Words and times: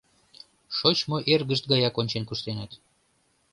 Шочмо 0.77 1.17
эргышт 1.33 1.63
гаяк 1.71 1.95
ончен-куштеныт. 2.01 2.71